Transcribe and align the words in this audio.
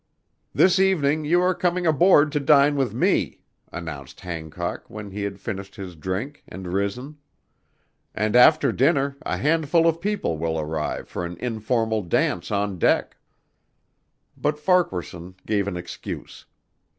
"This 0.51 0.79
evening 0.79 1.25
you 1.25 1.43
are 1.43 1.53
coming 1.53 1.85
aboard 1.85 2.31
to 2.31 2.39
dine 2.39 2.75
with 2.75 2.91
me," 2.91 3.41
announced 3.71 4.21
Hancock 4.21 4.85
when 4.89 5.11
he 5.11 5.21
had 5.21 5.39
finished 5.39 5.75
his 5.75 5.95
drink 5.95 6.41
and 6.47 6.73
risen, 6.73 7.19
"and 8.15 8.35
after 8.35 8.71
dinner 8.71 9.17
a 9.21 9.37
handful 9.37 9.85
of 9.87 10.01
people 10.01 10.39
will 10.39 10.57
arrive 10.59 11.07
for 11.07 11.23
an 11.23 11.37
informal 11.39 12.01
dance 12.01 12.49
on 12.49 12.79
deck." 12.79 13.17
But 14.35 14.57
Farquaharson 14.57 15.35
gave 15.45 15.67
an 15.67 15.77
excuse. 15.77 16.47